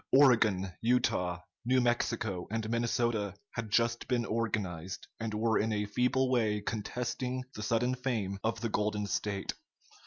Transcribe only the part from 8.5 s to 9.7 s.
the Golden State.